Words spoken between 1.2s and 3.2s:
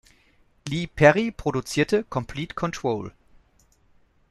produzierte "Complete Control".